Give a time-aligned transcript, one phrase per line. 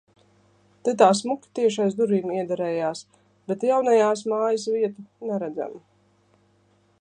[0.87, 3.03] Te tā smuki tieši aiz durvīm iederējās,
[3.51, 5.79] bet jaunajās mājas vietu neredzam...